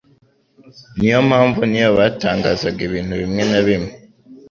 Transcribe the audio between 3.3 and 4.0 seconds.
na bimwe